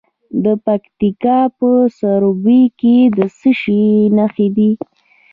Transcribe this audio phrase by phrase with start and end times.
[0.43, 3.81] د پکتیکا په سروبي کې د څه شي
[4.17, 4.71] نښې دي؟